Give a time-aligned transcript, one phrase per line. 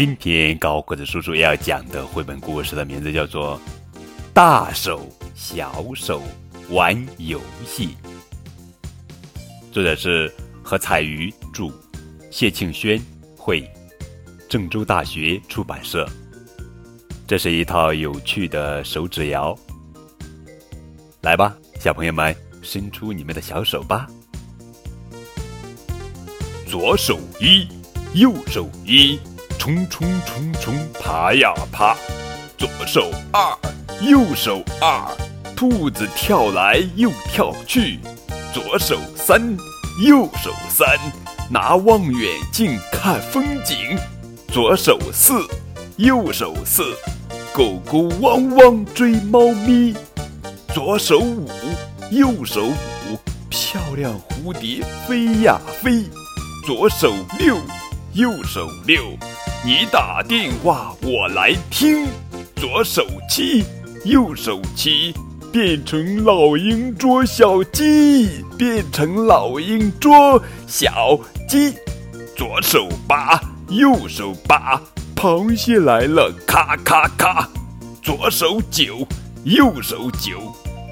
[0.00, 3.58] 今天高个子叔叔要讲的绘本故事的名字叫做
[4.32, 6.22] 《大手小手
[6.70, 7.88] 玩游戏》，
[9.70, 10.32] 作者是
[10.62, 11.70] 何彩瑜著，
[12.30, 12.98] 谢庆轩
[13.36, 13.70] 绘，
[14.48, 16.08] 郑州大学出版社。
[17.26, 19.54] 这是一套有趣的手指谣，
[21.20, 24.08] 来吧，小朋友们，伸出你们的小手吧。
[26.66, 27.68] 左手一，
[28.14, 29.20] 右手一，
[29.60, 31.94] 冲冲冲冲，爬呀爬。
[32.56, 33.54] 左手二，
[34.00, 35.06] 右手二，
[35.54, 37.98] 兔子跳来又跳去。
[38.54, 39.54] 左手三，
[40.02, 40.88] 右手三，
[41.50, 43.98] 拿望远镜看风景。
[44.50, 45.46] 左手四，
[45.98, 46.96] 右手四，
[47.52, 49.94] 狗狗汪汪追猫咪。
[50.72, 51.46] 左手五，
[52.10, 53.18] 右手五，
[53.50, 56.04] 漂亮蝴蝶飞呀飞。
[56.66, 57.58] 左手六，
[58.14, 59.02] 右手六，
[59.62, 62.06] 你打电话我来听。
[62.56, 63.62] 左手七，
[64.06, 65.14] 右手七，
[65.52, 71.74] 变成老鹰捉小鸡，变成老鹰捉小鸡。
[72.34, 73.38] 左手八，
[73.68, 74.80] 右手八，
[75.14, 77.46] 螃蟹来了，咔咔咔。
[78.02, 79.06] 左手九，
[79.44, 80.40] 右手九，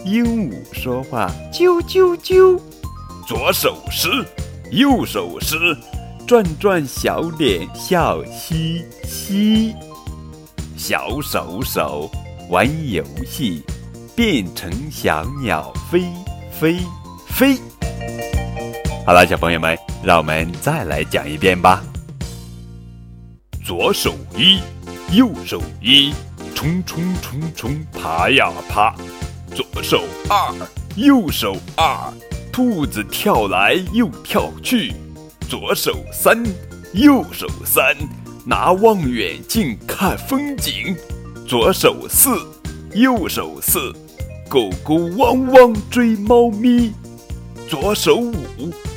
[0.05, 2.61] 鹦鹉说话，啾啾啾。
[3.27, 4.09] 左手十。
[4.71, 5.75] 右手十
[6.29, 9.75] 转转小脸笑嘻嘻，
[10.77, 12.11] 小手手
[12.51, 13.65] 玩游戏，
[14.15, 16.05] 变成小鸟飞
[16.53, 16.81] 飞
[17.29, 17.57] 飞。
[19.07, 21.83] 好了，小朋友们，让我们再来讲一遍吧。
[23.65, 24.61] 左手一，
[25.17, 26.13] 右手一，
[26.55, 28.95] 冲冲冲冲，爬呀爬。
[29.55, 30.55] 左手二，
[30.95, 32.13] 右手二。
[32.53, 34.93] 兔子跳来又跳去，
[35.49, 36.45] 左手三，
[36.93, 37.97] 右手三，
[38.45, 40.95] 拿望远镜看风景。
[41.47, 42.29] 左手四，
[42.93, 43.91] 右手四，
[44.47, 46.93] 狗狗汪汪追猫咪。
[47.67, 48.35] 左手五，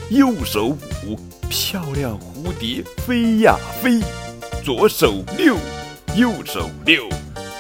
[0.10, 1.18] 右手五，
[1.48, 4.02] 漂亮蝴蝶飞呀飞。
[4.62, 5.56] 左手六，
[6.18, 7.08] 右手六，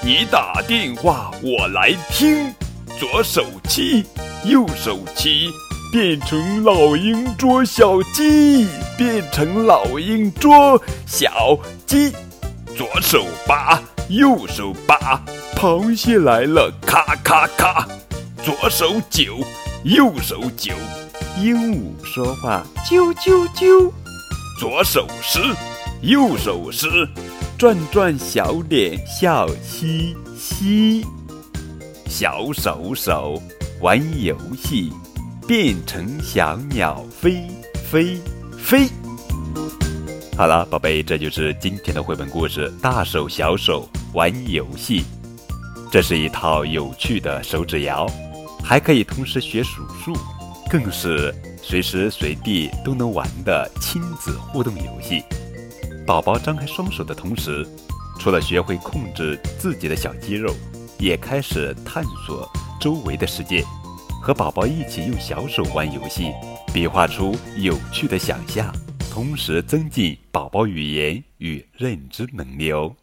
[0.03, 2.53] 你打电话我来听。
[2.99, 4.03] 左手七，
[4.43, 5.49] 右手七。
[5.91, 8.65] 变成老鹰捉小鸡，
[8.97, 12.13] 变成老鹰捉小鸡。
[12.77, 15.21] 左手八，右手八，
[15.53, 17.85] 螃蟹来了，咔咔咔。
[18.41, 19.39] 左手九，
[19.83, 20.73] 右手九，
[21.37, 23.91] 鹦鹉说话，啾啾啾。
[24.57, 25.39] 左手十，
[26.01, 26.87] 右手十，
[27.57, 31.05] 转转小脸笑嘻嘻。
[32.07, 33.41] 小手手
[33.81, 34.89] 玩游戏。
[35.51, 37.45] 变成小鸟飞
[37.83, 38.17] 飞
[38.57, 38.87] 飞。
[40.37, 42.71] 好了，宝贝，这就是今天的绘本故事。
[42.81, 45.03] 大手小手玩游戏，
[45.91, 48.09] 这是一套有趣的手指谣，
[48.63, 50.13] 还可以同时学数数，
[50.69, 55.21] 更是随时随地都能玩的亲子互动游戏。
[56.07, 57.67] 宝宝张开双手的同时，
[58.17, 60.55] 除了学会控制自己的小肌肉，
[60.97, 63.65] 也开始探索周围的世界。
[64.21, 66.31] 和宝宝一起用小手玩游戏，
[66.71, 68.71] 比划出有趣的想象，
[69.09, 72.95] 同时增进宝宝语言与认知能力哦。